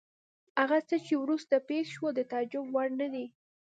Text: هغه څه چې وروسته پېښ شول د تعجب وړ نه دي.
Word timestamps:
هغه 0.59 0.77
څه 0.89 0.95
چې 1.05 1.13
وروسته 1.23 1.55
پېښ 1.69 1.85
شول 1.95 2.11
د 2.15 2.21
تعجب 2.31 2.65
وړ 2.71 2.87
نه 3.01 3.07
دي. 3.13 3.25